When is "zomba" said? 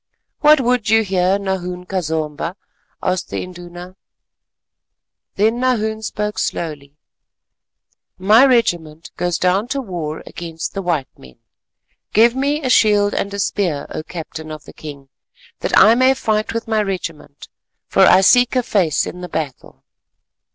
2.01-2.55